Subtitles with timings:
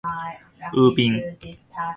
[0.73, 1.21] ウーピン